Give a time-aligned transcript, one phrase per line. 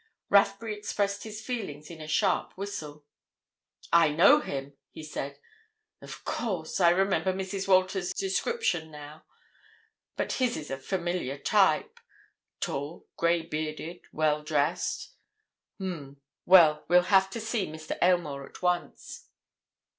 [0.29, 3.05] Rathbury expressed his feelings in a sharp whistle.
[3.93, 5.37] "I know him!" he said.
[6.01, 7.67] "Of course—I remember Mrs.
[7.67, 9.25] Walters's description now.
[10.15, 15.11] But his is a familiar type—tall, grey bearded, well dressed.
[15.79, 17.95] Um!—well, we'll have to see Mr.
[18.01, 19.27] Aylmore at once."